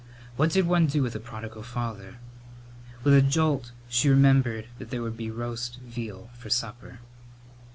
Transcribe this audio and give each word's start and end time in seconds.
What 0.35 0.49
did 0.49 0.65
one 0.65 0.87
do 0.87 1.03
with 1.03 1.13
a 1.15 1.19
prodigal 1.19 1.61
father? 1.61 2.17
With 3.03 3.13
a 3.13 3.21
jolt 3.21 3.71
she 3.87 4.09
remembered 4.09 4.65
that 4.79 4.89
there 4.89 5.03
would 5.03 5.15
be 5.15 5.29
roast 5.29 5.77
veal 5.79 6.31
for 6.39 6.49
supper. 6.49 7.01